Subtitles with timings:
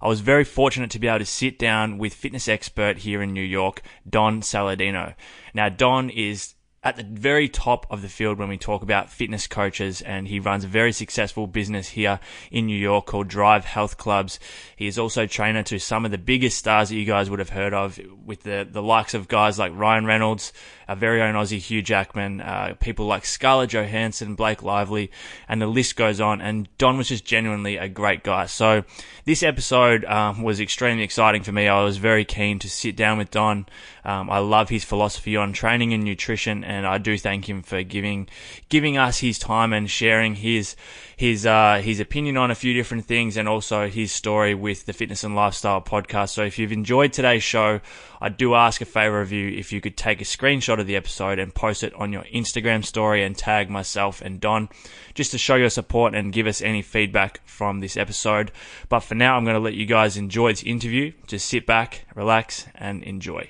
[0.00, 3.32] I was very fortunate to be able to sit down with fitness expert here in
[3.32, 5.14] New York, Don Saladino.
[5.54, 6.55] Now, Don is
[6.86, 10.38] at the very top of the field when we talk about fitness coaches, and he
[10.38, 12.20] runs a very successful business here
[12.52, 14.38] in New York called Drive Health Clubs.
[14.76, 17.48] He is also trainer to some of the biggest stars that you guys would have
[17.48, 20.52] heard of, with the, the likes of guys like Ryan Reynolds,
[20.86, 25.10] our very own Aussie Hugh Jackman, uh, people like Scarlett Johansson, Blake Lively,
[25.48, 26.40] and the list goes on.
[26.40, 28.46] And Don was just genuinely a great guy.
[28.46, 28.84] So
[29.24, 31.66] this episode um, was extremely exciting for me.
[31.66, 33.66] I was very keen to sit down with Don.
[34.04, 37.84] Um, I love his philosophy on training and nutrition, and I do thank him for
[37.84, 38.28] giving
[38.68, 40.74] giving us his time and sharing his
[41.16, 44.92] his uh, his opinion on a few different things, and also his story with the
[44.92, 46.30] Fitness and Lifestyle podcast.
[46.30, 47.80] So if you've enjoyed today's show,
[48.20, 50.96] I do ask a favor of you if you could take a screenshot of the
[50.96, 54.68] episode and post it on your Instagram story and tag myself and Don
[55.14, 58.52] just to show your support and give us any feedback from this episode.
[58.88, 61.12] But for now, I'm going to let you guys enjoy this interview.
[61.26, 63.48] Just sit back, relax, and enjoy.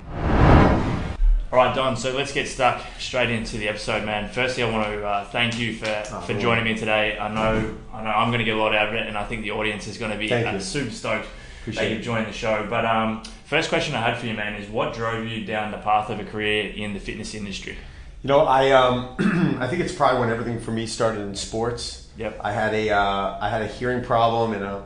[1.53, 1.97] All right, Don.
[1.97, 4.29] So let's get stuck straight into the episode, man.
[4.29, 6.41] Firstly, I want to uh, thank you for, Oh, for cool.
[6.43, 7.17] joining me today.
[7.19, 9.25] I know I know I'm going to get a lot out of it, and I
[9.25, 11.29] think the audience is going to be uh, super stoked
[11.67, 12.67] that you've joined the show.
[12.69, 15.79] But um, first question I had for you, man, is what drove you down the
[15.79, 17.79] path of a career in the fitness industry?
[18.25, 19.15] You know, I um,
[19.61, 22.09] I think it's probably when everything for me started in sports.
[22.19, 22.41] Yep.
[22.43, 24.85] I had a uh, I had a hearing problem and a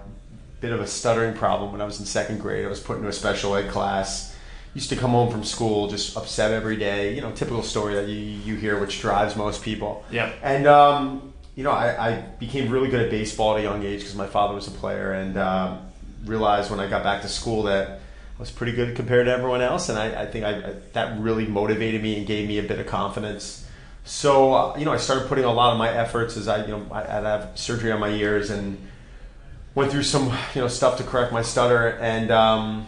[0.60, 2.66] bit of a stuttering problem when I was in second grade.
[2.66, 4.29] I was put into a special ed class.
[4.72, 7.14] Used to come home from school just upset every day.
[7.14, 10.04] You know, typical story that you you hear, which drives most people.
[10.12, 10.32] Yeah.
[10.42, 14.00] And um, you know, I, I became really good at baseball at a young age
[14.00, 15.80] because my father was a player, and um,
[16.24, 19.60] realized when I got back to school that I was pretty good compared to everyone
[19.60, 22.62] else, and I, I think I, I, that really motivated me and gave me a
[22.62, 23.66] bit of confidence.
[24.04, 26.76] So uh, you know, I started putting a lot of my efforts as I you
[26.76, 28.78] know I, I'd have surgery on my ears and
[29.74, 32.30] went through some you know stuff to correct my stutter and.
[32.30, 32.86] Um,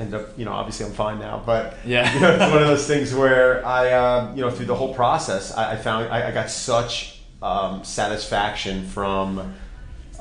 [0.00, 2.12] Ended up, you know, obviously I'm fine now, but Yeah.
[2.14, 4.94] you know, it's one of those things where I, uh, you know, through the whole
[4.94, 9.54] process, I, I found I, I got such um, satisfaction from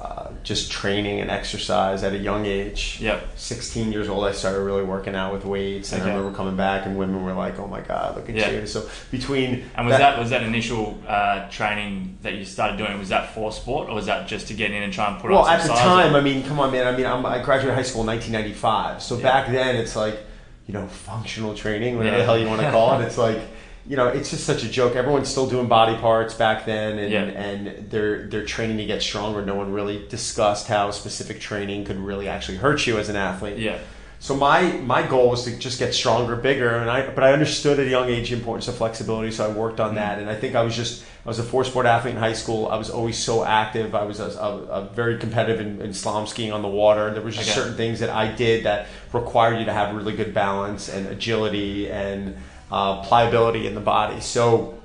[0.01, 2.99] uh, just training and exercise at a young age.
[3.01, 3.21] Yep.
[3.35, 6.11] 16 years old, I started really working out with weights, and Okay.
[6.11, 8.51] I remember coming back, and women were like, "Oh my God, look at Yeah.
[8.51, 12.97] you!" So between And was that, was that initial uh, training that you started doing?
[12.97, 15.31] Was that for sport, or was that just to get in and try and put
[15.31, 16.87] well, on some at the time, I mean, come on, man.
[16.87, 19.23] I mean, I'm, I graduated high school in 1995, so Yeah.
[19.23, 20.17] back then it's like,
[20.65, 22.19] you know, functional training, whatever Yeah.
[22.21, 23.03] the hell you want to call it.
[23.05, 23.39] It's like,
[23.89, 24.95] you know, it's just such a joke.
[24.95, 27.23] Everyone's still doing body parts back then, and Yeah.
[27.23, 29.41] and they're they're training to get stronger.
[29.43, 33.57] No one really discussed how specific training could really actually hurt you as an athlete.
[33.57, 33.79] yeah,
[34.19, 37.79] So my my goal was to just get stronger, bigger, and I but I understood
[37.79, 40.19] at a young age the importance of flexibility, so I worked on that.
[40.19, 42.67] And I think I was just I was a four sport athlete in high school.
[42.67, 43.95] I was always so active.
[43.95, 47.11] I was a, a, a very competitive in, in slalom skiing on the water.
[47.11, 47.59] There was just Okay.
[47.59, 51.89] certain things that I did that required you to have really good balance and agility
[51.89, 52.35] and
[52.71, 54.21] uh, pliability in the body.
[54.21, 54.75] So.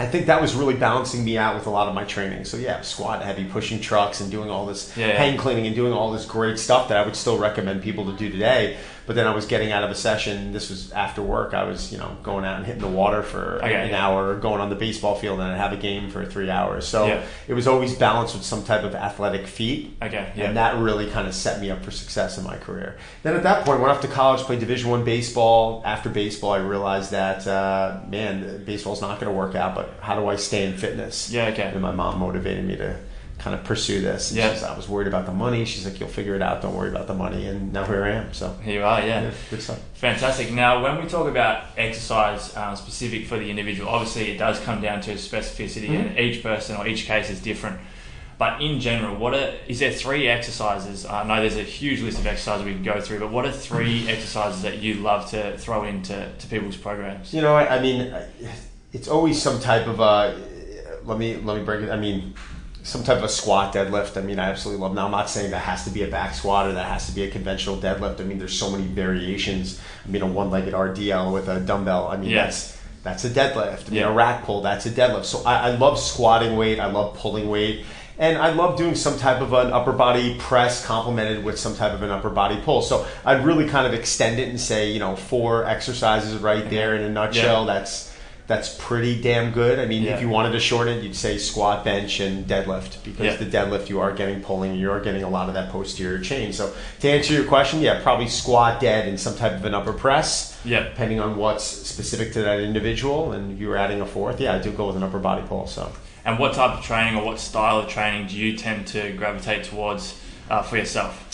[0.00, 2.44] I think that was really balancing me out with a lot of my training.
[2.44, 5.16] So yeah, squat heavy, pushing trucks, and doing all this Yeah, yeah.
[5.16, 8.12] hang cleaning and doing all this great stuff that I would still recommend people to
[8.16, 8.76] do today.
[9.08, 10.52] But then I was getting out of a session.
[10.52, 11.54] This was after work.
[11.54, 14.06] I was, you know, going out and hitting the water for Okay, an yeah.
[14.06, 16.86] hour, or going on the baseball field, and I'd have a game for three hours.
[16.86, 17.22] So Yeah.
[17.48, 19.96] it was always balanced with some type of athletic feat.
[20.02, 22.96] okay, yeah, And that really kind of set me up for success in my career.
[23.22, 25.82] Then at that point, went off to college, played Division One baseball.
[25.86, 29.74] After baseball, I realized that uh, man, baseball's not going to work out.
[29.74, 31.30] But how do I stay in fitness?
[31.32, 32.94] yeah, okay, And my mom motivated me to
[33.38, 34.30] kind of pursue this.
[34.30, 34.52] And Yeah.
[34.52, 35.64] she's, I was worried about the money.
[35.64, 36.60] She's like, "You'll figure it out.
[36.62, 38.32] Don't worry about the money." And now here I am.
[38.32, 39.22] So here you are, yeah.
[39.22, 39.80] yeah, good stuff.
[39.94, 40.50] Fantastic.
[40.52, 44.80] Now, when we talk about exercise um, specific for the individual, obviously it does come
[44.80, 46.08] down to specificity, Mm-hmm.
[46.08, 47.78] and each person or each case is different.
[48.38, 51.04] But in general, what are is there three exercises?
[51.06, 53.52] I know there's a huge list of exercises we can go through, but what are
[53.52, 57.34] three exercises that you love to throw into to people's programs?
[57.34, 58.14] You know, I, I mean,
[58.92, 60.40] it's always some type of a.
[61.04, 61.90] Let me let me break it.
[61.90, 62.34] I mean,
[62.82, 64.16] some type of a squat deadlift.
[64.16, 64.94] I mean, I absolutely love.
[64.94, 67.12] Now, I'm not saying that has to be a back squat or that has to
[67.12, 68.20] be a conventional deadlift.
[68.20, 69.80] I mean, there's so many variations.
[70.06, 72.08] I mean, a one-legged RDL with a dumbbell.
[72.08, 72.44] I mean, Yeah.
[72.44, 73.86] that's that's a deadlift.
[73.86, 74.08] I mean, Yeah.
[74.08, 74.60] a rack pull.
[74.60, 75.24] That's a deadlift.
[75.24, 76.80] So I, I love squatting weight.
[76.80, 77.84] I love pulling weight.
[78.18, 81.92] And I love doing some type of an upper body press complemented with some type
[81.92, 82.82] of an upper body pull.
[82.82, 86.70] So I'd really kind of extend it and say, you know, four exercises right mm-hmm.
[86.70, 87.64] there in a nutshell.
[87.64, 87.74] Yeah.
[87.74, 88.12] That's
[88.48, 89.78] that's pretty damn good.
[89.78, 90.14] I mean, Yeah.
[90.14, 93.36] if you wanted to shorten it, you'd say squat, bench, and deadlift because Yeah.
[93.36, 96.52] the deadlift you are getting pulling you are getting a lot of that posterior chain.
[96.52, 99.92] So to answer your question, yeah, probably squat, dead, and some type of an upper
[99.92, 100.80] press Yeah.
[100.84, 103.32] depending on what's specific to that individual.
[103.32, 105.66] And you were adding a fourth, yeah, I do go with an upper body pull.
[105.68, 105.92] So
[106.24, 109.64] And what type of training or what style of training do you tend to gravitate
[109.64, 110.14] towards
[110.50, 111.26] uh, for yourself?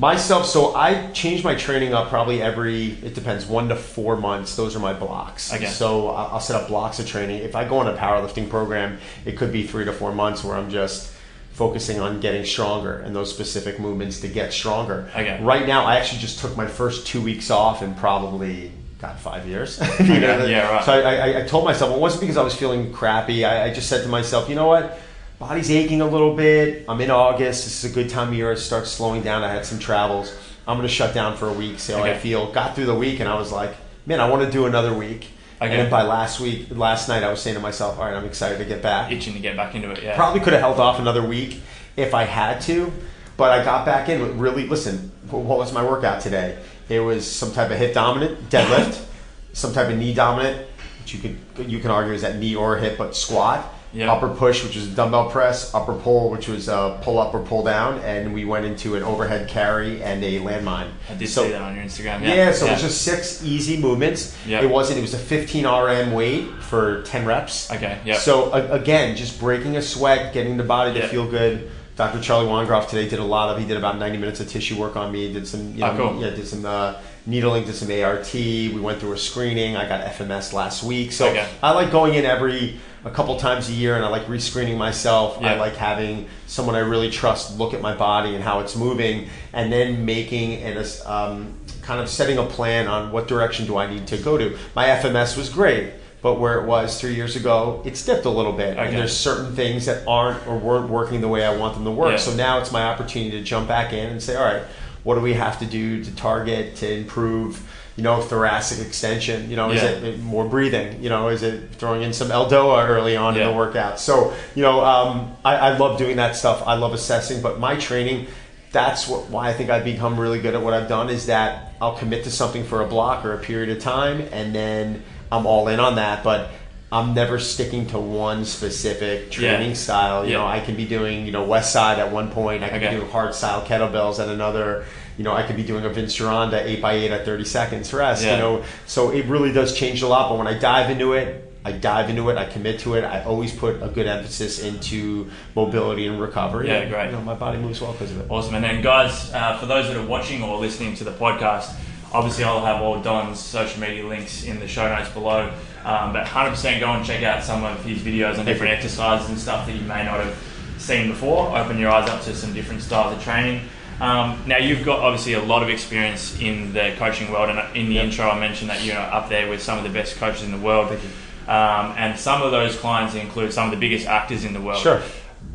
[0.00, 2.92] Myself, so I change my training up probably every.
[2.92, 4.56] It depends, one to four months.
[4.56, 5.52] Those are my blocks.
[5.52, 5.66] Okay.
[5.66, 7.42] So I'll set up blocks of training.
[7.42, 10.56] If I go on a powerlifting program, it could be three to four months where
[10.56, 11.12] I'm just
[11.52, 15.10] focusing on getting stronger and those specific movements to get stronger.
[15.14, 15.38] Okay.
[15.42, 18.72] Right now, I actually just took my first two weeks off and probably.
[18.98, 19.78] God, five years.
[20.00, 20.84] You know, yeah, right.
[20.84, 23.44] So I, I, I told myself it wasn't because I was feeling crappy.
[23.44, 24.98] I, I just said to myself, you know what?
[25.40, 26.84] Body's aching a little bit.
[26.86, 27.64] I'm in August.
[27.64, 29.42] This is a good time of year to start slowing down.
[29.42, 30.36] I had some travels.
[30.68, 32.52] I'm going to shut down for a week, see how I feel.
[32.52, 35.30] Got through the week, and I was like, man, I want to do another week.
[35.62, 35.80] Okay.
[35.80, 38.58] And by last week, last night, I was saying to myself, all right, I'm excited
[38.58, 39.10] to get back.
[39.12, 40.14] Itching to get back into it, yeah.
[40.14, 41.62] Probably could have held off another week
[41.96, 42.92] if I had to,
[43.38, 44.20] but I got back in.
[44.20, 45.10] with Really, listen.
[45.30, 46.62] What was my workout today?
[46.90, 49.02] It was some type of hip dominant deadlift,
[49.54, 50.66] some type of knee dominant,
[51.00, 53.66] which you could you can argue is that knee or hip, but squat.
[53.92, 54.12] Yeah.
[54.12, 55.74] Upper push, which was a dumbbell press.
[55.74, 59.02] Upper pull, which was uh, pull up or pull down, and we went into an
[59.02, 60.86] overhead carry and a landmine.
[61.10, 62.22] I did So- see that on your Instagram.
[62.22, 64.36] yeah, Yeah, so it was just six easy movements.
[64.46, 64.62] Yeah.
[64.62, 64.98] It wasn't.
[64.98, 67.68] It was a 15 RM weight for 10 reps.
[67.72, 68.14] Okay, yeah.
[68.18, 71.08] So a- again, just breaking a sweat, getting the body to Yeah.
[71.08, 71.68] feel good.
[71.96, 72.20] Dr.
[72.20, 73.58] Charlie Weingroff today did a lot of.
[73.58, 75.32] He did about 90 minutes of tissue work on me.
[75.32, 76.22] Did some, you know, Oh, cool.
[76.22, 76.94] yeah, did some uh,
[77.26, 78.32] needling, did some ART.
[78.32, 79.76] We went through a screening.
[79.76, 81.10] I got FMS last week.
[81.12, 81.44] So Okay.
[81.62, 85.42] I like going in every a couple times a year, and I like rescreening myself.
[85.42, 89.28] I like having someone I really trust look at my body and how it's moving,
[89.52, 93.86] and then making and um, kind of setting a plan on what direction do I
[93.90, 94.56] need to go to.
[94.74, 95.92] My FMS was great,
[96.22, 98.88] but where it was three years ago, it's dipped a little bit, Okay.
[98.88, 101.90] and there's certain things that aren't or weren't working the way I want them to
[101.90, 102.12] work.
[102.12, 102.16] Yeah.
[102.18, 104.62] So now it's my opportunity to jump back in and say, all right,
[105.04, 107.66] what do we have to do to target to improve?
[108.00, 109.50] You know, thoracic extension.
[109.50, 111.02] You know, is it more breathing?
[111.02, 114.00] You know, is it throwing in some Eldoa early on in the workout?
[114.00, 116.62] So, you know, um, I, I love doing that stuff.
[116.66, 118.28] I love assessing, but my training,
[118.72, 121.74] that's what, why I think I've become really good at what I've done is that
[121.78, 125.44] I'll commit to something for a block or a period of time, and then I'm
[125.44, 126.24] all in on that.
[126.24, 126.48] But
[126.90, 129.74] I'm never sticking to one specific training Yeah.
[129.76, 130.24] style.
[130.24, 130.38] You Yeah.
[130.38, 132.64] know, I can be doing, you know, West Side at one point.
[132.64, 132.88] I can Okay.
[132.94, 134.86] be doing hard style kettlebells at another.
[135.20, 138.24] You know, I could be doing a Vince Gironda 8x8 at 30 seconds rest.
[138.24, 138.36] Yeah.
[138.36, 140.30] You know, so it really does change a lot.
[140.30, 142.38] But when I dive into it, I dive into it.
[142.38, 143.04] I commit to it.
[143.04, 146.68] I always put a good emphasis into mobility and recovery.
[146.68, 147.10] Yeah, great.
[147.10, 148.30] You know, my body moves well because of it.
[148.30, 148.54] Awesome.
[148.54, 151.78] And then, guys, uh, for those that are watching or listening to the podcast,
[152.14, 155.52] obviously I'll have all Don's social media links in the show notes below.
[155.84, 159.38] Um, but 100% go and check out some of his videos on different exercises and
[159.38, 160.34] stuff that you may not have
[160.78, 161.54] seen before.
[161.58, 163.60] Open your eyes up to some different styles of training.
[164.00, 167.88] Um, now, you've got obviously a lot of experience in the coaching world, and in
[167.88, 168.04] the Yep.
[168.04, 170.58] intro, I mentioned that you're up there with some of the best coaches in the
[170.58, 170.88] world.
[170.88, 171.52] Thank you.
[171.52, 174.80] Um, and some of those clients include some of the biggest actors in the world.
[174.80, 175.02] Sure.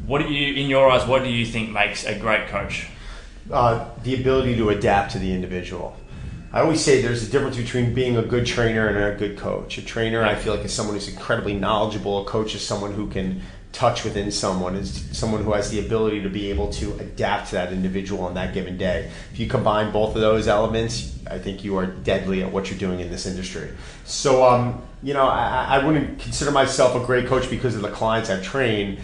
[0.06, 2.88] What do you, in your eyes, what do you think makes a great coach?
[3.52, 5.96] uh, the ability to adapt to the individual.
[6.52, 9.78] I always say there's a difference between being a good trainer and a good coach.
[9.78, 12.26] A trainer, I feel like, is someone who's incredibly knowledgeable.
[12.26, 13.42] A coach is someone who can
[13.76, 17.56] touch within someone, is someone who has the ability to be able to adapt to
[17.56, 19.12] that individual on that given day.
[19.34, 22.80] If you combine both of those elements, I think you are deadly at what you're
[22.80, 23.70] doing in this industry.
[24.06, 27.92] So, um, you know, I, I wouldn't consider myself a great coach because of the
[27.92, 29.00] clients I've trained.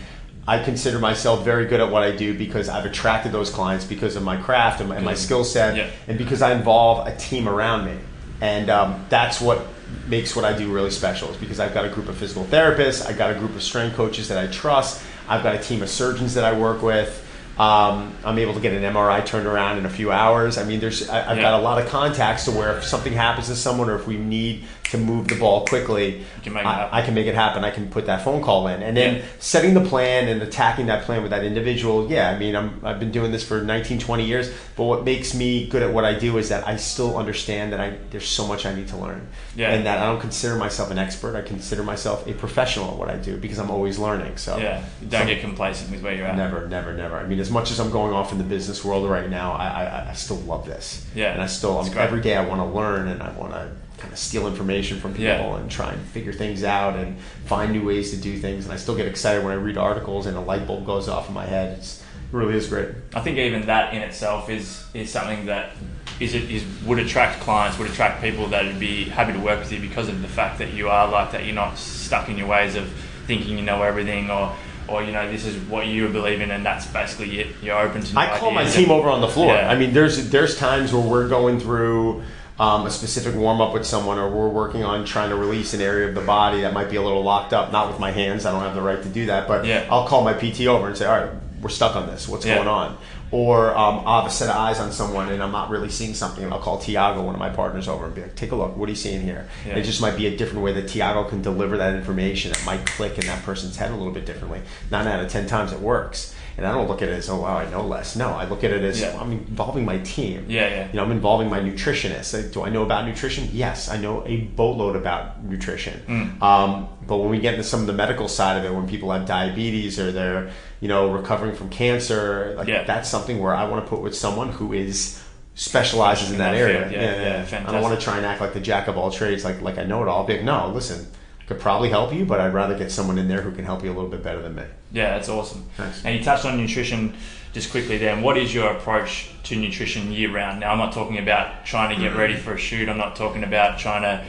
[0.47, 4.15] I consider myself very good at what I do because I've attracted those clients because
[4.15, 5.89] of my craft and my, my skill set, Yeah.
[6.07, 7.97] and because I involve a team around me.
[8.39, 9.67] And um, that's what
[10.07, 11.29] makes what I do really special.
[11.29, 13.95] Is because I've got a group of physical therapists, I've got a group of strength
[13.95, 17.27] coaches that I trust, I've got a team of surgeons that I work with.
[17.60, 20.57] Um, I'm able to get an MRI turned around in a few hours.
[20.57, 21.43] I mean, there's I, I've Yeah.
[21.43, 24.17] got a lot of contacts to where if something happens to someone or if we
[24.17, 27.00] need to move the ball quickly, can I.
[27.00, 27.63] I can make it happen.
[27.63, 29.21] I can put that phone call in, and then Yeah.
[29.39, 32.12] setting the plan and attacking that plan with that individual.
[32.12, 35.33] Yeah, I mean, I'm, I've been doing this for 19, 20 years, but what makes
[35.33, 38.45] me good at what I do is that I still understand that I there's so
[38.45, 39.71] much I need to learn, Yeah.
[39.71, 41.36] and that I don't consider myself an expert.
[41.38, 44.38] I consider myself a professional at what I do because I'm always learning.
[44.38, 46.36] So Yeah, don't so- get complacent with where you're at.
[46.36, 47.15] Never, never, never.
[47.17, 49.67] I mean, as much as I'm going off in the business world right now, I,
[49.67, 51.05] I, I still love this.
[51.15, 53.53] Yeah, and I still, I'm, um, every day I want to learn and I want
[53.53, 53.69] to
[54.01, 55.58] kind of steal information from people Yeah.
[55.58, 58.65] and try and figure things out and find new ways to do things.
[58.65, 61.27] And I still get excited when I read articles and a light bulb goes off
[61.27, 61.77] in my head.
[61.77, 62.89] It's, it really is great.
[63.13, 65.72] I think even that in itself is is something that
[66.20, 69.72] is is would attract clients, would attract people that would be happy to work with
[69.72, 71.46] you because of the fact that you are like that.
[71.46, 72.88] You're not stuck in your ways of
[73.27, 74.55] thinking you know everything or.
[74.88, 77.48] Or you know this is what you believe in, and that's basically it.
[77.62, 78.20] You're open to.
[78.20, 79.53] I call my team over on the floor.
[79.53, 79.72] Yeah.
[79.72, 82.24] I mean, there's there's times where we're going through
[82.61, 85.81] um, a specific warm up with someone, or we're working on trying to release an
[85.81, 87.71] area of the body that might be a little locked up.
[87.71, 89.47] Not with my hands; I don't have the right to do that.
[89.47, 89.83] But Yeah.
[89.89, 92.29] I'll call my PT over and say, "All right, we're stuck on this.
[92.29, 92.57] What's Yeah.
[92.57, 92.97] going on?"
[93.31, 96.13] Or um, I'll have a set of eyes on someone and I'm not really seeing
[96.13, 98.55] something, and I'll call Tiago, one of my partners, over and be like, "Take a
[98.55, 98.77] look.
[98.77, 99.77] What are you seeing here?" Yeah.
[99.77, 102.85] It just might be a different way that Tiago can deliver that information that might
[102.85, 104.59] click in that person's head a little bit differently.
[104.91, 106.35] Nine out of ten times it works.
[106.58, 108.15] And I don't look at it as, oh wow, I know less.
[108.15, 109.17] No, I look at it as Yeah.
[109.20, 110.46] I'm involving my team.
[110.50, 110.88] Yeah, yeah.
[110.88, 112.53] You know, I'm involving my nutritionist.
[112.53, 113.50] Do I know about nutrition?
[113.53, 116.01] Yes, I know a boatload about nutrition.
[116.08, 116.41] Mm.
[116.41, 119.12] Um, but when we get into some of the medical side of it, when people
[119.12, 122.84] have diabetes or they're, you know, recovering from cancer, like Yeah.
[122.84, 125.22] that's something where I want to put with someone who is
[125.55, 126.79] specializes in that that area.
[126.81, 129.12] field, yeah, yeah, I don't want to try and act like the jack of all
[129.12, 130.24] trades, like like I know it all.
[130.25, 131.08] Be like, no, listen,
[131.51, 133.91] could probably help you, but I'd rather get someone in there who can help you
[133.91, 134.63] a little bit better than me.
[134.91, 135.65] Yeah, that's awesome.
[135.75, 136.03] Thanks.
[136.05, 137.13] And you touched on nutrition
[137.53, 138.13] just quickly there.
[138.13, 140.62] And what is your approach to nutrition year round?
[140.62, 142.88] Now, I'm not talking about trying to get ready for a shoot.
[142.88, 144.25] I'm not talking about trying to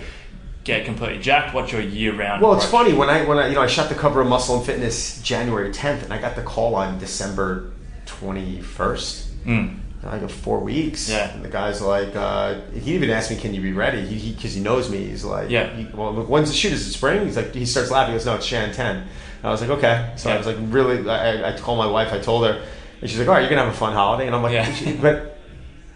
[0.64, 1.54] get completely jacked.
[1.54, 2.42] What's your year round?
[2.42, 4.56] Well, it's funny when I when I you know I shot the cover of Muscle
[4.56, 7.72] and Fitness January 10th, and I got the call on December
[8.06, 9.26] 21st.
[9.44, 9.78] Mm.
[10.04, 11.08] I go four weeks.
[11.08, 11.32] Yeah.
[11.32, 14.54] And the guy's like, uh, he even asked me, "Can you be ready?" He because
[14.54, 14.98] he, knows me.
[15.06, 15.72] He's like, Yeah.
[15.74, 16.72] he- well, look, when's the shoot?
[16.72, 17.24] Is it spring?
[17.24, 18.12] He's like, he starts laughing.
[18.14, 19.06] He goes, "No, it's Jan 10." And
[19.44, 20.34] I was like, "Okay." So Yeah.
[20.34, 21.08] I was like, really.
[21.08, 22.12] I, I told my wife.
[22.12, 22.62] I told her,
[23.00, 24.96] and she's like, "All right, you're gonna have a fun holiday." And I'm like, Yeah.
[25.00, 25.38] "But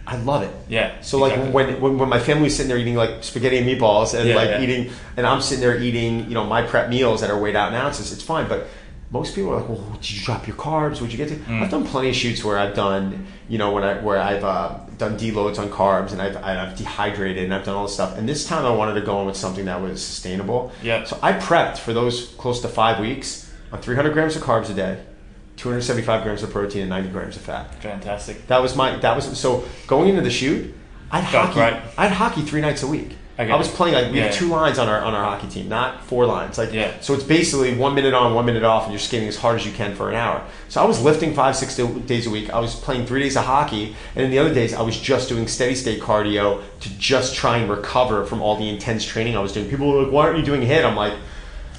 [0.07, 1.01] I love it." Yeah.
[1.01, 1.53] So like exactly.
[1.53, 4.51] when, when when my family's sitting there eating like spaghetti and meatballs and Yeah, like
[4.51, 4.61] yeah.
[4.63, 7.69] eating, and I'm sitting there eating, you know, my prep meals that are weighed out
[7.73, 8.47] in ounces, it's fine.
[8.49, 8.69] But
[9.11, 11.01] most people are like, "Well, did you drop your carbs?
[11.01, 11.63] What'd you get to?" Mm.
[11.63, 14.79] I've done plenty of shoots where I've done, you know, when I where I've uh,
[14.99, 18.19] done deloads on carbs and I've I've dehydrated and I've done all this stuff.
[18.19, 20.73] And this time I wanted to go in with something that was sustainable.
[20.83, 21.05] Yeah.
[21.05, 24.75] So I prepped for those close to five weeks on 300 grams of carbs a
[24.75, 25.03] day,
[25.57, 27.75] 275 grams of protein, and 90 grams of fat.
[27.83, 28.47] fantastic.
[28.49, 30.75] That was my that was so going into the shoot.
[31.11, 31.55] I'd hockey.
[31.55, 31.75] great.
[31.97, 33.11] I'd hockey three nights a week.
[33.39, 33.51] Okay.
[33.53, 34.27] I was playing like we Yeah.
[34.29, 36.57] have two lines on our on our hockey team, not four lines.
[36.57, 36.91] Like Yeah.
[37.03, 39.67] so, it's basically one minute on, one minute off, and you're skating as hard as
[39.67, 40.41] you can for an hour.
[40.71, 42.49] So I was lifting five, six days a week.
[42.51, 45.29] I was playing three days of hockey, and then the other days I was just
[45.29, 49.41] doing steady state cardio to just try and recover from all the intense training I
[49.41, 49.69] was doing.
[49.69, 51.13] People were like, "Why aren't you doing HIIT?" I'm like.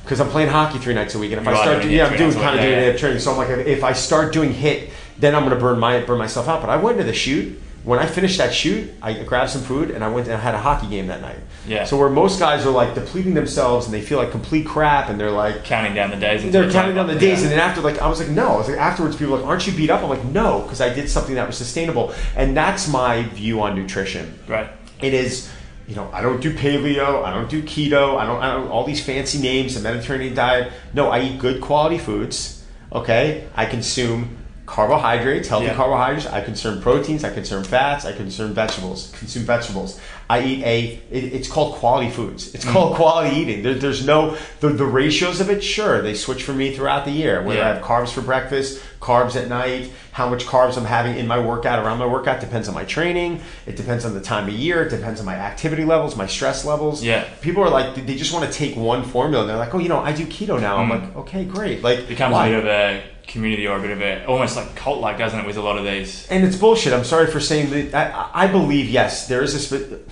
[0.03, 2.05] Because I'm playing hockey three nights a week, and if You I start, doing yeah,
[2.05, 3.19] I'm doing kind of doing HIIT training.
[3.19, 6.17] So I'm like, if I start doing HIIT, then I'm going to burn my burn
[6.17, 6.61] myself out.
[6.61, 7.59] But I went to the shoot.
[7.88, 10.53] When I finished that shoot, I grabbed some food and I went and I had
[10.53, 11.38] a hockey game that night.
[11.65, 11.86] Yeah.
[11.86, 15.17] So where most guys are like depleting themselves and they feel like complete crap and
[15.17, 16.51] they're like Counting down the days.
[16.51, 17.44] they're counting down the days, Yeah.
[17.44, 18.48] and then after, like, I was like, no.
[18.50, 20.03] I was like, afterwards, people were like, aren't you beat up?
[20.03, 23.74] I'm like, no, because I did something that was sustainable, and that's my view on
[23.75, 24.38] nutrition.
[24.50, 24.70] Right.
[25.01, 25.50] It is,
[25.88, 28.84] you know, I don't do paleo, I don't do keto, I don't, I don't all
[28.86, 30.74] these fancy names, the Mediterranean diet.
[30.94, 32.65] No, I eat good quality foods.
[32.91, 34.36] Okay, I consume
[34.67, 35.75] carbohydrates, healthy Yeah.
[35.75, 36.27] carbohydrates.
[36.27, 37.24] I consume proteins.
[37.24, 38.05] I consume fats.
[38.05, 39.12] I consume vegetables.
[39.17, 40.00] Consume vegetables.
[40.29, 41.01] I eat a.
[41.09, 42.53] It, it's called quality foods.
[42.53, 42.74] It's mm.
[42.74, 43.63] called quality eating.
[43.63, 45.63] There, there's no the, the ratios of it.
[45.63, 47.41] Sure, they switch for me throughout the year.
[47.41, 47.69] Whether Yeah.
[47.69, 51.39] I have carbs for breakfast, carbs at night, how much carbs I'm having in my
[51.39, 53.39] workout around my workout depends on my training.
[53.65, 54.83] It depends on the time of year.
[54.83, 57.01] It depends on my activity levels, my stress levels.
[57.01, 57.24] Yeah.
[57.41, 59.43] People are like they just want to take one formula.
[59.43, 60.75] and They're like, oh, you know, I do keto now.
[60.75, 61.01] I'm mm.
[61.01, 61.83] like, okay, great.
[61.83, 62.47] Like It becomes why?
[62.47, 65.39] a bit of a community or a bit of a almost like cult like, doesn't
[65.39, 66.27] it, with a lot of these?
[66.29, 66.93] and it's bullshit.
[66.93, 67.93] I'm sorry for saying that.
[68.34, 69.60] I, I believe yes, there is a.
[69.60, 70.10] Spe-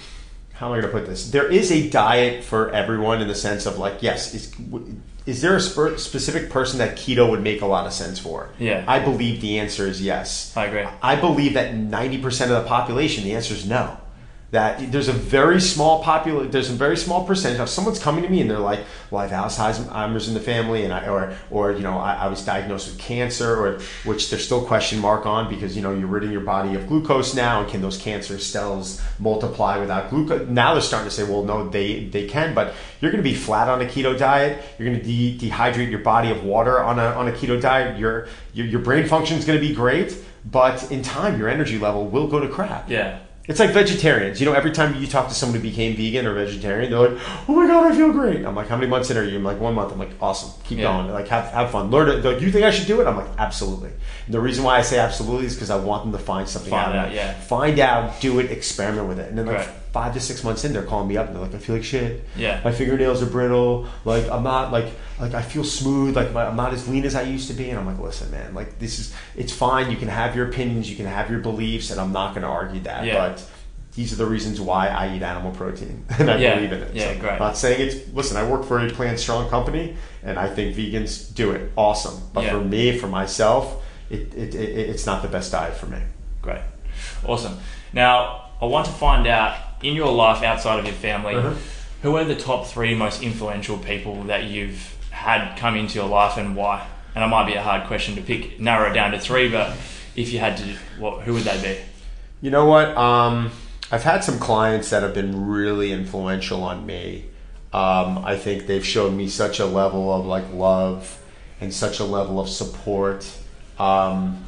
[0.54, 1.32] how am I going to put this?
[1.32, 4.56] There is a diet for everyone in the sense of like, yes, is,
[5.26, 8.50] is there a spe- specific person that keto would make a lot of sense for?
[8.58, 8.86] Yeah.
[8.88, 10.56] I believe the answer is yes.
[10.56, 10.86] I agree.
[11.02, 13.98] I believe that 90% of the population, the answer is no.
[14.56, 17.60] That there's a very small popul there's a very small percentage.
[17.60, 18.80] If someone's coming to me and they're like,
[19.12, 22.28] "Well, I have Alzheimer's in the family," and I or or you know, I, I
[22.28, 26.08] was diagnosed with cancer, or which there's still question mark on because you know you're
[26.08, 30.48] ridding your body of glucose now, and can those cancer cells multiply without glucose?
[30.48, 33.36] Now they're starting to say, "Well, no, they they can," but you're going to be
[33.36, 34.64] flat on a keto diet.
[34.80, 38.00] You're going to de- dehydrate your body of water on a on a keto diet.
[38.00, 41.78] Your your, your brain function is going to be great, but in time, your energy
[41.78, 42.90] level will go to crap.
[42.90, 43.20] Yeah.
[43.48, 44.40] It's like vegetarians.
[44.40, 47.22] You know, every time you talk to someone who became vegan or vegetarian, they're like,
[47.48, 49.44] "Oh my god, I feel great." I'm like, "How many months in are you?" I'm
[49.44, 50.86] like, "One month." I'm like, "Awesome, keep Yeah.
[50.86, 51.12] going.
[51.12, 51.92] Like, have have fun.
[51.92, 53.90] Learn it." They're like, "You think I should do it?" I'm like, "Absolutely."
[54.26, 56.72] And the reason why I say absolutely is because I want them to find something
[56.72, 56.96] Find out.
[56.96, 57.16] of out, it.
[57.16, 57.34] yeah.
[57.34, 59.70] Find out, do it, experiment with it, and then like Right.
[59.96, 61.86] Five to six months in, they're calling me up and they're like, I feel like
[61.86, 62.26] shit.
[62.36, 62.60] Yeah.
[62.66, 63.88] My fingernails are brittle.
[64.04, 64.88] Like I'm not like
[65.20, 66.16] like I feel smooth.
[66.18, 67.70] Like my, I'm not as lean as I used to be.
[67.70, 69.90] And I'm like, listen, man, like this is it's fine.
[69.90, 72.50] You can have your opinions, you can have your beliefs, and I'm not going to
[72.50, 73.06] argue that.
[73.06, 73.16] Yeah.
[73.30, 73.50] But
[73.96, 76.56] these are the reasons why I eat animal protein and I Yeah.
[76.56, 76.94] believe in it.
[76.94, 77.32] Yeah, So, great.
[77.32, 78.36] I'm not saying it's listen.
[78.36, 82.18] I work for a plant strong company, and I think vegans do it awesome.
[82.34, 82.52] But Yeah.
[82.52, 86.00] for me, for myself, it, it, it it's not the best diet for me.
[86.42, 86.60] Great.
[87.26, 87.58] Awesome.
[87.94, 91.54] Now, I want to find out in your life outside of your family, Uh-huh.
[92.02, 96.38] who are the top three most influential people that you've had come into your life
[96.38, 96.86] and why?
[97.16, 99.76] And it might be a hard question to pick, narrow it down to three, but
[100.16, 100.64] if you had to,
[101.00, 101.80] what, who would they be?
[102.42, 102.96] You know what?
[102.98, 103.52] Um,
[103.92, 107.26] I've had some clients that have been really influential on me.
[107.74, 111.22] Um, I think they've shown me such a level of like love
[111.62, 113.26] and such a level of support.
[113.80, 114.45] Um,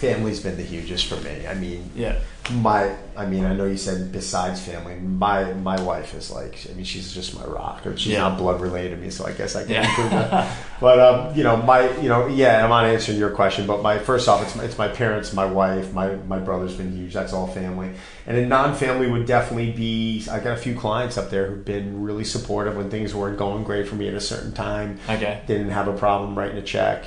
[0.00, 1.46] family's been the hugest for me.
[1.46, 2.16] I mean, Yeah.
[2.62, 6.72] my I mean I know you said besides family my my wife is like I
[6.72, 8.20] mean she's just my rock or she's Yeah.
[8.20, 11.44] not blood related to me so I guess I can include that but um, you
[11.44, 14.56] know my you know yeah I'm not answering your question but my first off it's
[14.56, 17.90] my, it's my parents my wife my my brother's been huge that's all family
[18.26, 22.02] and a non-family would definitely be I got a few clients up there who've been
[22.02, 25.42] really supportive when things weren't going great for me at a certain time Okay.
[25.46, 27.04] didn't have a problem writing a check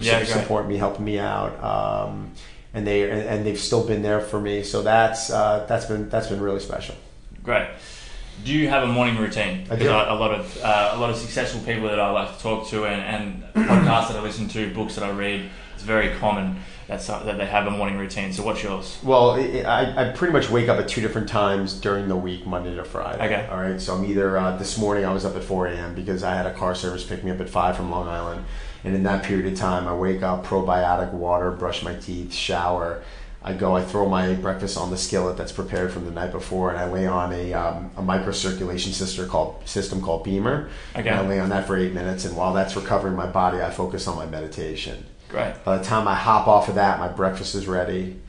[0.00, 2.32] Yeah, support me helping me out um,
[2.74, 6.08] and they and, and they've still been there for me so that's uh, that's been
[6.08, 6.94] that's been really special
[7.42, 7.68] Great.
[8.44, 9.66] Do you have a morning routine?
[9.70, 9.90] I Because do.
[9.90, 12.86] a lot of uh, a lot of successful people that I like to talk to
[12.86, 16.56] and, and podcasts that I listen to, books that I read, it's very common
[16.88, 18.32] that that they have a morning routine.
[18.32, 18.98] So what's yours?
[19.02, 22.74] well I, I pretty much wake up at two different times during the week monday
[22.74, 23.48] to friday Okay.
[23.50, 26.22] all right so i'm either uh, this morning i was up at 4 a.m because
[26.22, 28.44] i had a car service pick me up at 5 from long island
[28.84, 33.02] and in that period of time i wake up probiotic water brush my teeth shower
[33.44, 36.70] I go, I throw my breakfast on the skillet that's prepared from the night before,
[36.70, 40.68] and I lay on a, um, a microcirculation system called, system called BEMER.
[40.94, 41.08] Okay.
[41.08, 43.70] And I lay on that for eight minutes, and while that's recovering my body, I
[43.70, 45.04] focus on my meditation.
[45.28, 45.54] Great.
[45.64, 48.20] By the time I hop off of that, my breakfast is ready.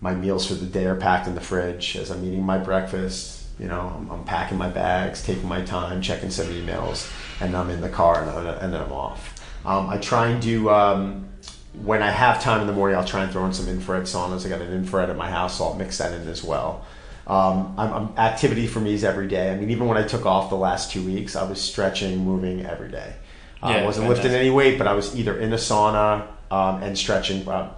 [0.00, 1.96] My meals for the day are packed in the fridge.
[1.96, 6.00] As I'm eating my breakfast, you know, I'm, I'm packing my bags, taking my time,
[6.02, 7.10] checking some emails,
[7.40, 9.31] and I'm in the car and, I- and then I'm off.
[9.64, 11.28] Um, I try and do, um,
[11.82, 14.44] when I have time in the morning, I'll try and throw in some infrared saunas.
[14.44, 16.84] I got an infrared at my house, so I'll mix that in as well.
[17.26, 19.52] Um, I'm, I'm, activity for me is every day.
[19.52, 22.66] I mean, even when I took off the last two weeks, I was stretching, moving
[22.66, 23.14] every day.
[23.62, 26.82] Uh, Yeah, I wasn't lifting any weight, but I was either in a sauna um,
[26.82, 27.46] and stretching.
[27.48, 27.72] Uh,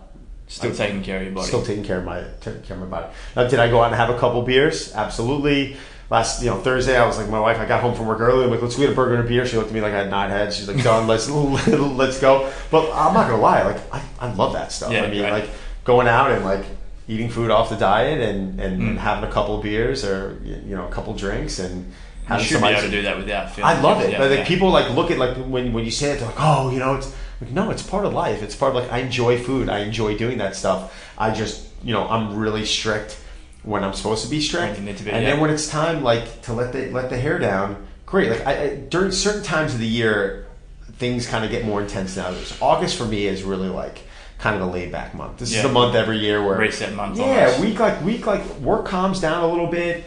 [0.47, 1.47] Still I- taking care of your body.
[1.47, 3.12] Still taking care of my taking care of my body.
[3.37, 4.94] Now, did I go out and have a couple beers?
[4.94, 5.77] Absolutely.
[6.11, 7.59] Last you know Thursday, I was like my wife.
[7.59, 8.45] I got home from work early.
[8.45, 9.47] I'm like, let's go get a burger and a beer.
[9.47, 10.57] She looked at me like I had nine heads.
[10.57, 11.07] She's like, done.
[11.09, 12.53] Let's let's go.
[12.71, 13.62] But I'm not gonna lie.
[13.62, 14.93] Like I, I love that stuff.
[14.93, 15.33] Yeah, I mean, right.
[15.33, 15.51] like
[15.85, 16.64] going out and like
[17.09, 18.97] eating food off the diet and and Mm.
[18.99, 21.93] having a couple of beers or you know a couple drinks and
[22.31, 23.71] you should be able to do that without feeling.
[23.71, 24.12] I love it.
[24.12, 24.47] Yeah, But, like yeah.
[24.47, 26.95] people like look at like when when you say it, they're like, oh, you know,
[26.95, 28.43] it's like no, it's part of life.
[28.43, 29.69] It's part of like I enjoy food.
[29.69, 30.93] I enjoy doing that stuff.
[31.19, 33.19] I just you know I'm really strict
[33.64, 35.31] when I'm supposed to be strict, When you need to be, and yeah.
[35.33, 38.31] then when it's time like to let the let the hair down, great.
[38.31, 40.46] Like I, I during certain times of the year,
[40.94, 42.57] things kind of get more intense than others.
[42.61, 44.03] August for me is really like
[44.38, 45.38] kind of a laid back month.
[45.38, 45.59] This Yeah.
[45.59, 47.61] is the month every year where Reset month Yeah, almost.
[47.61, 50.05] week like week like work calms down a little bit.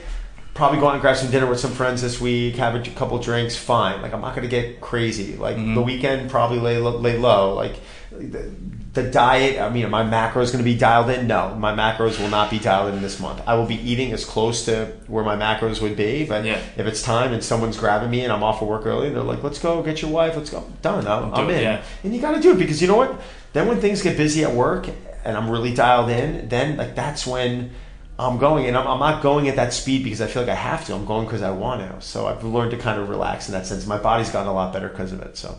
[0.54, 2.56] Probably go out and grab some dinner with some friends this week.
[2.56, 3.56] Have a couple drinks.
[3.56, 4.02] Fine.
[4.02, 5.36] Like I'm not gonna get crazy.
[5.36, 5.76] Like Mhm.
[5.76, 7.54] the weekend probably lay lay low.
[7.56, 7.76] Like
[8.20, 8.52] the,
[8.94, 9.60] the diet.
[9.62, 11.28] I mean, my macros gonna be dialed in.
[11.28, 13.42] No, my macros will not be dialed in this month.
[13.48, 16.26] I will be eating as close to where my macros would be.
[16.26, 16.60] But Yeah.
[16.78, 19.44] if it's time and someone's grabbing me and I'm off of work early, they're like,
[19.44, 20.36] "Let's go get your wife.
[20.36, 21.08] Let's go." Done.
[21.08, 21.62] I'm, I'm it, in.
[21.64, 21.82] yeah.
[22.04, 23.20] And you got to do it because you know what?
[23.54, 24.88] Then when things get busy at work
[25.24, 27.72] and I'm really dialed in, then like that's when
[28.20, 30.56] I'm going, and I'm, I'm not going at that speed because I feel like I
[30.56, 30.96] have to.
[30.96, 32.02] I'm going because I want to.
[32.04, 33.86] So I've learned to kind of relax in that sense.
[33.86, 35.38] My body's gotten a lot better because of it.
[35.38, 35.56] So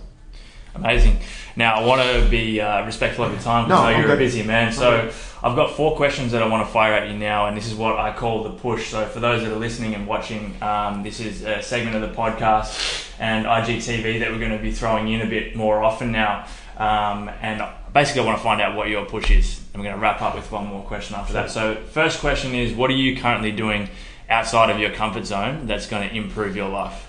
[0.79, 1.19] Amazing.
[1.57, 4.15] Now, I want to be uh, respectful of your time because No, I know you're
[4.15, 4.73] a busy man.
[4.73, 5.11] So,
[5.43, 7.75] I've got four questions that I want to fire at you now, and this is
[7.75, 8.89] what I call the push.
[8.91, 12.15] So, for those that are listening and watching, um, this is a segment of the
[12.15, 16.47] podcast and IGTV that we're going to be throwing in a bit more often now.
[16.77, 17.63] Um, and
[17.93, 19.61] basically, I want to find out what your push is.
[19.73, 21.51] And we're going to wrap up with one more question after that.
[21.51, 23.89] So, first question is What are you currently doing
[24.31, 27.05] outside of your comfort zone that's going to improve your life?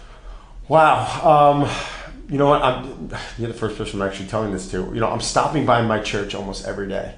[0.69, 1.69] wow, um,
[2.29, 2.61] you know what?
[2.61, 4.77] I'm you're the first person I'm actually telling this to.
[4.77, 7.15] You know, I'm stopping by my church almost every day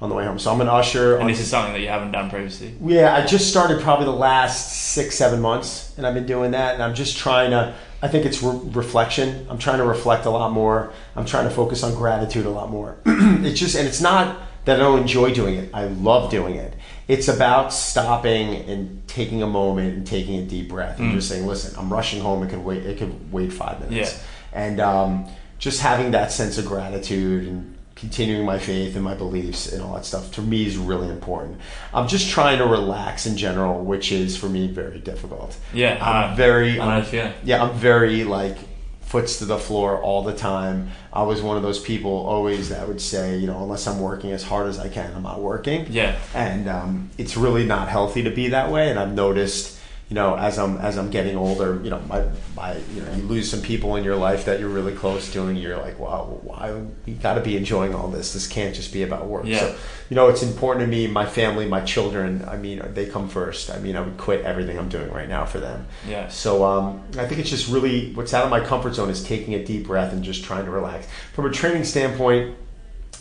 [0.00, 0.38] on the way home.
[0.38, 1.16] So I'm an usher.
[1.16, 2.74] And this is something that you haven't done previously.
[2.84, 6.74] Yeah, I just started probably the last six, seven months, and I've been doing that.
[6.74, 7.74] And I'm just trying to.
[8.02, 9.46] I think it's re- reflection.
[9.48, 10.92] I'm trying to reflect a lot more.
[11.14, 12.98] I'm trying to focus on gratitude a lot more.
[13.06, 15.70] it's just, and it's not that I don't enjoy doing it.
[15.72, 16.74] I love doing it.
[17.08, 21.14] it's about stopping and taking a moment and taking a deep breath and mm.
[21.14, 22.42] just saying, "Listen, I'm rushing home.
[22.42, 22.84] It could wait.
[22.84, 24.22] It could wait five minutes." Yeah.
[24.52, 29.72] And um, just having that sense of gratitude and continuing my faith and my beliefs
[29.72, 31.58] and all that stuff to me is really important.
[31.94, 35.56] I'm just trying to relax in general, which is for me very difficult.
[35.72, 36.80] Yeah, I'm uh, very.
[36.80, 37.04] I I'm-
[37.44, 38.56] yeah, I'm very like
[39.02, 40.90] foots to the floor all the time.
[41.12, 44.32] I was one of those people always that would say, you know, unless I'm working
[44.32, 45.86] as hard as I can, I'm not working.
[45.90, 46.16] Yeah.
[46.34, 48.88] And um, it's really not healthy to be that way.
[48.88, 49.78] And I've noticed,
[50.12, 52.22] you know, as I'm as I'm getting older, you know, my,
[52.54, 55.46] my you know, you lose some people in your life that you're really close to,
[55.46, 58.34] and you're like, wow, why you got to be enjoying all this.
[58.34, 59.46] This can't just be about work.
[59.46, 59.60] Yeah.
[59.60, 59.76] So,
[60.10, 62.44] you know, it's important to me, my family, my children.
[62.46, 63.70] I mean, they come first.
[63.70, 65.86] I mean, I would quit everything I'm doing right now for them.
[66.06, 66.28] Yeah.
[66.28, 69.54] So um, I think it's just really what's out of my comfort zone is taking
[69.54, 71.08] a deep breath and just trying to relax.
[71.32, 72.54] From a training standpoint,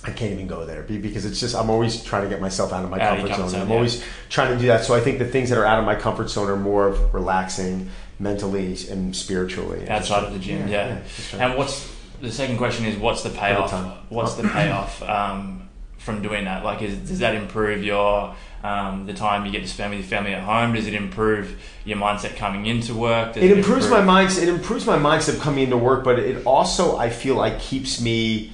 [0.03, 2.83] I can't even go there because it's just I'm always trying to get myself out
[2.83, 3.49] of my Out of comfort comfort zone.
[3.51, 3.75] zone, I'm yeah.
[3.75, 4.83] always trying to do that.
[4.83, 7.13] So I think the things that are out of my comfort zone are more of
[7.13, 9.87] relaxing mentally and spiritually.
[9.89, 10.67] outside of the gym.
[10.67, 11.01] Yeah.
[11.15, 13.71] just trying- and what's the second question is what's the payoff?
[14.09, 16.63] What's the payoff um, from doing that?
[16.63, 20.07] Like, is, does that improve your um, the time you get to spend with your
[20.07, 20.73] family at home?
[20.73, 23.33] Does it improve your mindset coming into work?
[23.33, 24.43] Does it improves my mindset.
[24.43, 28.51] It improves my mindset coming into work, but it also I feel like keeps me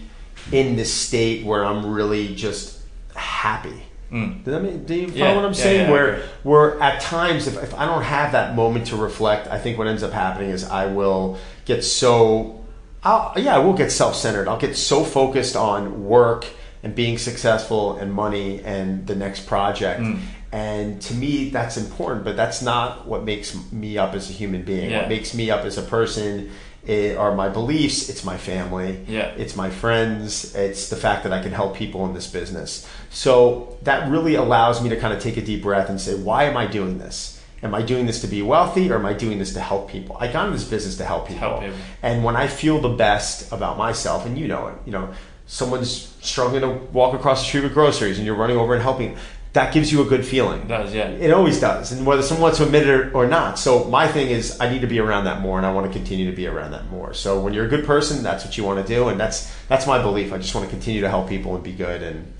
[0.52, 2.80] in this state where I'm really just
[3.16, 3.84] happy.
[4.12, 4.44] Mm.
[4.46, 5.86] Does that mean, do you follow Yeah, what I'm yeah, saying?
[5.88, 9.60] yeah, where where at times if, if I don't have that moment to reflect, I
[9.60, 12.64] think what ends up happening is I will get so
[13.04, 14.48] I'll, yeah, I will get self-centered.
[14.48, 16.46] I'll get so focused on work
[16.84, 20.02] and being successful and money and the next project.
[20.02, 20.20] Mm.
[20.52, 24.64] And to me, that's important, but that's not what makes me up as a human
[24.64, 24.92] being.
[24.94, 26.50] What makes me up as a person
[26.88, 28.10] i- are my beliefs.
[28.10, 29.00] It's my family.
[29.08, 29.32] Yeah.
[29.38, 30.56] It's my friends.
[30.56, 32.88] It's the fact that I can help people in this business.
[33.10, 36.44] So that really allows me to kind of take a deep breath and say, why
[36.46, 37.42] am I doing this?
[37.64, 40.16] Am I doing this to be wealthy or am I doing this to help people?
[40.20, 41.50] I got in this business to help people.
[41.50, 41.76] help people.
[42.04, 45.10] And when I feel the best about myself, and you know it, you know,
[45.48, 49.18] someone's struggling to walk across the street with groceries and you're running over and helping,
[49.58, 50.62] that gives you a good feeling.
[50.62, 51.08] It does, yeah.
[51.08, 53.58] It always does, and whether someone wants to admit it or not.
[53.58, 55.92] So my thing is, I need to be around that more, and I want to
[55.92, 57.16] continue to be around that more.
[57.16, 59.88] So when you're a good person, that's what you want to do, and that's that's
[59.88, 60.32] my belief.
[60.32, 62.32] I just want to continue to help people and be good, and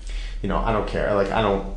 [0.42, 1.12] you know, I don't care.
[1.14, 1.76] Like I don't.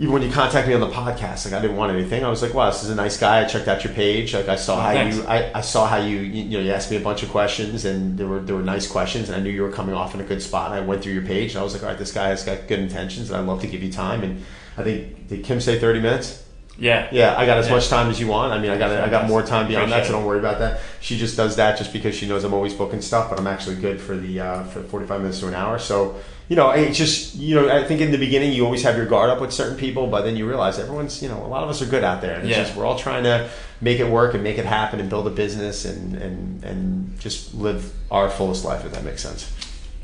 [0.00, 2.24] Even when you contact me on the podcast, like I didn't want anything.
[2.24, 4.32] I was like, "Wow, this is a nice guy." I checked out your page.
[4.32, 5.16] Like I saw Oh, how thanks.
[5.16, 7.30] you, I, I saw how you, you, you know, you asked me a bunch of
[7.30, 10.14] questions, and there were there were nice questions, and I knew you were coming off
[10.14, 10.70] in a good spot.
[10.70, 12.44] And I went through your page, and I was like, "All right, this guy has
[12.44, 14.44] got good intentions, and I'd love to give you time." And
[14.76, 16.44] I think did Kim say thirty minutes?
[16.78, 17.08] Yeah.
[17.10, 17.74] Yeah, I got as Yeah.
[17.74, 18.52] much time as you want.
[18.52, 20.80] I mean, I got I got more time beyond that, so don't worry about that.
[21.00, 23.76] She just does that just because she knows I'm always booking stuff, but I'm actually
[23.76, 25.78] good for the uh, for 45 minutes to an hour.
[25.78, 26.16] So
[26.48, 29.06] you know, it's just you know, I think in the beginning you always have your
[29.06, 31.68] guard up with certain people, but then you realize everyone's you know a lot of
[31.68, 32.62] us are good out there, and it's Yeah.
[32.62, 33.48] just we're all trying to
[33.80, 37.54] make it work and make it happen and build a business and and and just
[37.54, 38.84] live our fullest life.
[38.84, 39.50] If that makes sense.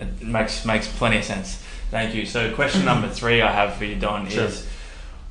[0.00, 1.62] It makes makes plenty of sense.
[1.92, 2.26] Thank you.
[2.26, 4.44] So, question number three I have for you, Don, Sure.
[4.46, 4.66] is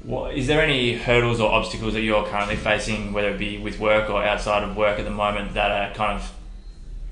[0.04, 3.80] what, is there any hurdles or obstacles that you're currently facing, whether it be with
[3.80, 6.32] work or outside of work at the moment, that are kind of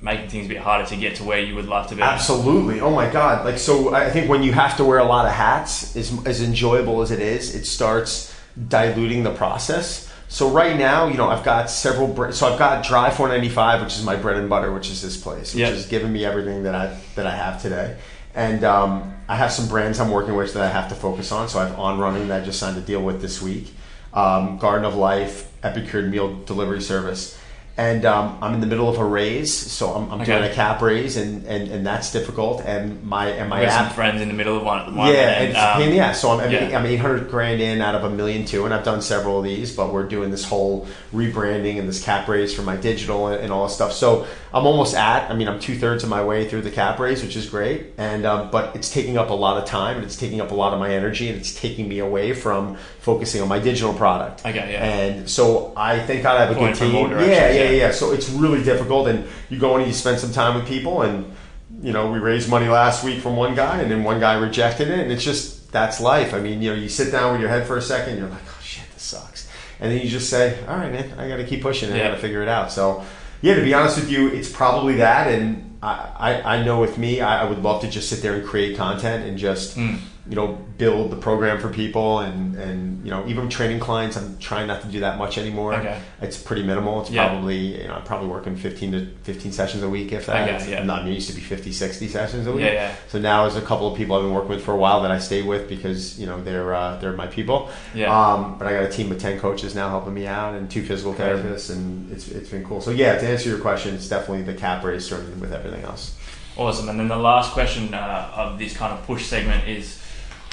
[0.02, 2.02] making things a bit harder to get to where you would love to be?
[2.02, 2.82] Absolutely.
[2.82, 3.46] Oh my God.
[3.46, 6.42] Like, so I think when you have to wear a lot of hats, as, as
[6.42, 8.36] enjoyable as it is, it starts
[8.68, 10.12] diluting the process.
[10.28, 12.08] So right now, you know, I've got several.
[12.08, 15.18] Br- so I've got Drive 495, which is my bread and butter, which is this
[15.18, 15.68] place, which Yeah.
[15.70, 17.98] has given me everything that I that I have today.
[18.34, 21.48] And um, I have some brands I'm working with that I have to focus on.
[21.48, 23.74] So I have On Running that I just signed a deal with this week,
[24.14, 27.41] um, Garden of Life, Epicure Meal Delivery Service.
[27.78, 30.38] And um, I'm in the middle of a raise, so I'm, I'm Okay.
[30.38, 32.62] doing a cap raise, and, and, and that's difficult.
[32.66, 35.50] And my and my app, friends in the middle of one at the yeah, and,
[35.50, 36.20] it's um, a pain in the ass.
[36.20, 36.78] So I'm, I'm, yeah.
[36.78, 39.74] I'm 800 grand in out of a million two, and I've done several of these,
[39.76, 43.54] but we're doing this whole rebranding and this cap raise for my digital and, and
[43.54, 43.94] all this stuff.
[43.94, 45.32] So I'm almost at.
[45.32, 47.94] I mean, I'm two thirds of my way through the cap raise, which is great.
[47.98, 50.56] And um, but it's taking up a lot of time, and it's taking up a
[50.56, 54.46] lot of my energy, and it's taking me away from focusing on my digital product.
[54.46, 54.84] Okay, yeah.
[54.86, 56.94] And so I think I have a good team.
[56.94, 57.78] Yeah, directions, yeah, yeah.
[57.88, 57.92] yeah.
[57.92, 61.34] So it's really difficult, and you go and you spend some time with people, and
[61.82, 64.90] you know we raised money last week from one guy, and then one guy rejected
[64.90, 66.34] it, and it's just that's life.
[66.34, 68.42] I mean, you know, you sit down with your head for a second, you're like,
[68.46, 71.46] oh shit, this sucks, and then you just say, all right, man, I got to
[71.46, 72.72] keep pushing, and I got to figure it out.
[72.72, 73.04] So
[73.42, 76.98] yeah, to be honest with you, it's probably that, and I I, I know with
[76.98, 80.00] me, I, I would love to just sit there and create content and just Mm.
[80.30, 84.38] You know, build the program for people and, and, you know, even training clients, I'm
[84.38, 85.74] trying not to do that much anymore.
[85.74, 86.00] Okay.
[86.22, 87.02] It's pretty minimal.
[87.02, 87.28] It's Yeah.
[87.28, 90.68] probably, you know, I'm probably working 15 to 15 sessions a week if that.
[90.70, 90.84] Yeah.
[90.84, 92.66] Not, it used to be 50, 60 sessions a week.
[92.66, 92.96] Yeah, yeah.
[93.08, 95.10] So now there's a couple of people I've been working with for a while that
[95.12, 97.70] I stay with because, you know, they're, uh, they're my people.
[97.96, 98.14] Yeah.
[98.16, 100.84] Um, but I got a team of 10 coaches now helping me out and two
[100.84, 102.80] physical therapists and it's, it's been cool.
[102.80, 106.16] So yeah, to answer your question, it's definitely the cap racer and with everything else.
[106.58, 106.90] Awesome.
[106.90, 109.98] And then the last question uh, of this kind of push segment is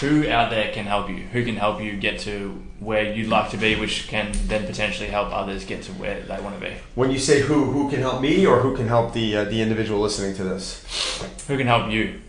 [0.01, 1.17] who out there can help you?
[1.17, 5.09] Who can help you get to where you'd like to be, which can then potentially
[5.09, 6.75] help others get to where they want to be?
[6.95, 9.61] When you say who, who can help me or who can help the, uh, the
[9.61, 10.85] individual listening to this?
[11.49, 12.21] Who can help you?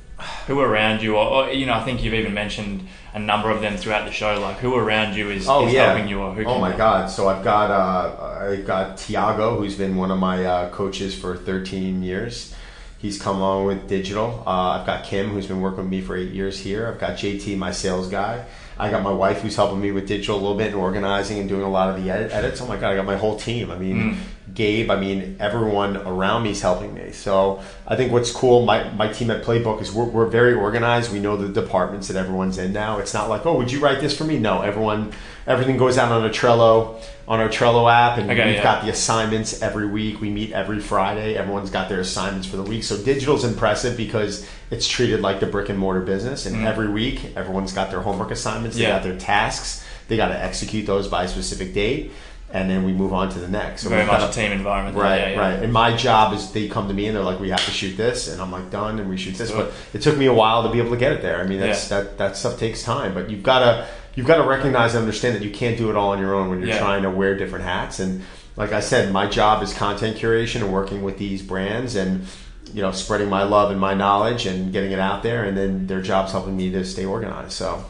[0.48, 3.62] Who around you, or, or you know, I think you've even mentioned a number of
[3.62, 4.38] them throughout the show.
[4.42, 5.94] Like who around you is, Oh is yeah.
[5.94, 6.44] helping you, or who?
[6.44, 7.10] Oh my God!
[7.10, 11.38] So I've got uh, I've got Tiago, who's been one of my uh, coaches for
[11.38, 12.54] 13 years.
[13.00, 14.44] He's come along with digital.
[14.46, 16.86] Uh, I've got Kim, who's been working with me for eight years here.
[16.88, 18.46] I've got JT, my sales guy.
[18.78, 21.48] I got my wife, who's helping me with digital a little bit and organizing and
[21.48, 22.60] doing a lot of the edit- edits.
[22.62, 22.92] Oh my God!
[22.92, 23.72] I got my whole team.
[23.72, 24.18] I mean,
[24.54, 24.90] Gabe.
[24.92, 27.12] I mean, everyone around me is helping me.
[27.12, 31.12] So I think what's cool, my, my team at Playbook is we're, we're very organized.
[31.12, 33.00] We know the departments that everyone's in now.
[33.00, 34.40] It's not like, oh, would you write this for me?
[34.40, 35.12] No, everyone,
[35.48, 38.64] everything goes out on a Trello, on our Trello app, and Okay, we've yeah.
[38.64, 40.20] got the assignments every week.
[40.22, 41.36] We meet every Friday.
[41.36, 42.84] Everyone's got their assignments for the week.
[42.84, 46.46] So digital's impressive because it's treated like the brick and mortar business.
[46.46, 48.78] And every week, everyone's got their homework assignments.
[48.78, 48.88] They Mm.
[48.88, 48.94] Yeah.
[48.96, 49.86] got their tasks.
[50.08, 52.12] They got to execute those by a specific date.
[52.52, 53.84] And then we move on to the next.
[53.84, 54.98] So very much a team environment.
[54.98, 55.40] Right, Yeah, yeah.
[55.40, 55.64] right.
[55.64, 57.96] And my job is they come to me and they're like, we have to shoot
[57.96, 59.50] this, and I'm like, done, and we shoot this.
[59.52, 59.66] Sure.
[59.66, 61.40] But it took me a while to be able to get it there.
[61.40, 62.02] I mean, that's Yeah.
[62.02, 65.36] that that stuff takes time, but you've got to you've got to recognize and understand
[65.36, 67.66] that you can't do it all on your own when you're trying to wear different
[67.66, 68.00] hats.
[68.00, 68.24] And
[68.56, 72.26] like I said, my job is content curation and working with these brands and
[72.74, 75.44] you know spreading my love and my knowledge and getting it out there.
[75.44, 77.52] And then their job's helping me to stay organized.
[77.52, 77.86] So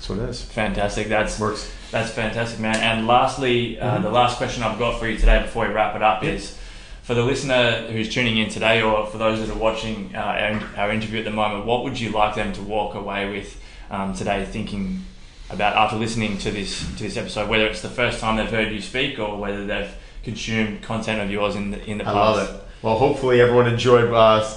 [0.00, 0.40] that's what it is.
[0.42, 1.08] Fantastic.
[1.08, 1.70] That's Works.
[1.90, 2.76] That's fantastic, man.
[2.76, 4.02] And lastly, uh, Mm-hmm.
[4.04, 6.56] the last question I've got for you today before we wrap it up is
[7.02, 10.18] for the listener who's tuning in today, or for those that are watching uh,
[10.76, 13.60] our, our interview at the moment, what would you like them to walk away with
[13.90, 15.04] um, today, thinking
[15.50, 18.72] about after listening to this to this episode, whether it's the first time they've heard
[18.72, 22.16] you speak or whether they've consumed content of yours in the in the past.
[22.16, 22.64] I love it.
[22.80, 24.48] Well, hopefully everyone enjoyed uh,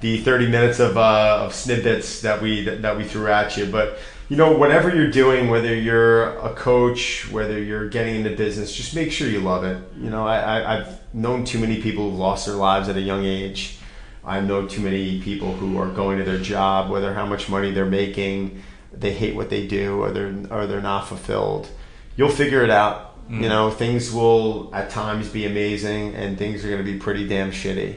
[0.00, 3.64] the 30 minutes of, uh, of snippets that we that, that we threw at you.
[3.66, 3.98] But
[4.30, 8.94] you know, whatever you're doing, whether you're a coach, whether you're getting into business, just
[8.94, 9.82] make sure you love it.
[9.98, 13.00] You know, I, I, I've known too many people who've lost their lives at a
[13.00, 13.78] young age.
[14.24, 17.72] I know too many people who are going to their job, whether how much money
[17.72, 18.62] they're making,
[18.92, 21.68] they hate what they do, or they're or they're not fulfilled.
[22.16, 23.18] You'll figure it out.
[23.28, 23.48] You mm.
[23.48, 27.50] know, things will at times be amazing, and things are going to be pretty damn
[27.50, 27.96] shitty.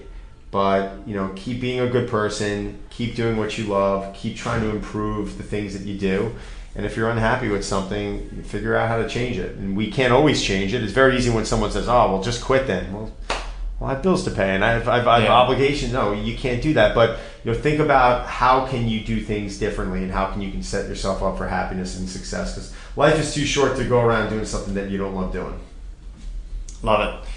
[0.54, 4.62] But you know, keep being a good person, keep doing what you love, keep trying
[4.62, 6.36] to improve the things that you do.
[6.76, 9.56] And if you're unhappy with something, figure out how to change it.
[9.58, 10.84] And we can't always change it.
[10.84, 13.12] It's very easy when someone says, "Oh, well, just quit then." Well,
[13.80, 15.34] well, I have bills to pay and I have, I have, I have Yeah.
[15.34, 15.92] obligations.
[15.92, 16.94] No, you can't do that.
[16.94, 20.52] But you know, think about how can you do things differently and how can you
[20.52, 22.54] can set yourself up for happiness and success.
[22.54, 25.60] Because life is too short to go around doing something that you don't love doing.
[26.84, 27.30] Love it.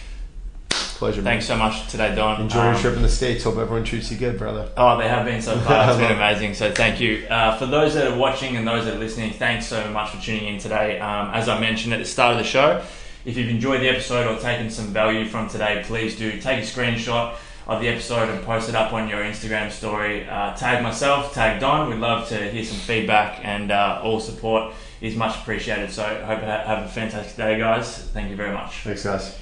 [0.96, 1.20] Pleasure.
[1.22, 1.32] man.
[1.34, 2.40] Thanks so much today, Don.
[2.40, 3.44] Enjoy your Um, trip in the states.
[3.44, 4.68] Hope everyone treats you good, brother.
[4.76, 5.88] Oh, they have been so far.
[5.90, 6.54] It's been amazing.
[6.54, 7.26] So thank you.
[7.28, 10.22] Uh, for those that are watching and those that are listening, thanks so much for
[10.22, 10.98] tuning in today.
[10.98, 12.82] Um, as I mentioned at the start of the show,
[13.24, 16.66] if you've enjoyed the episode or taken some value from today, please do take a
[16.66, 17.34] screenshot
[17.66, 20.26] of the episode and post it up on your Instagram story.
[20.28, 21.90] Uh, tag myself, tag Don.
[21.90, 25.90] We'd love to hear some feedback and uh, all support is much appreciated.
[25.90, 27.98] So hope you have a fantastic day, guys.
[28.14, 28.76] Thank you very much.
[28.84, 29.36] Thanks, guys.